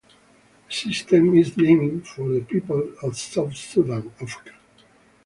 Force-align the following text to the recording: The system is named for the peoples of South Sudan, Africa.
The 0.67 0.73
system 0.73 1.35
is 1.37 1.55
named 1.57 2.07
for 2.07 2.29
the 2.29 2.41
peoples 2.41 2.97
of 3.03 3.15
South 3.15 3.55
Sudan, 3.55 4.11
Africa. 4.19 4.53